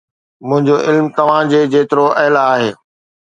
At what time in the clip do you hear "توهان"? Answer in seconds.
1.17-1.45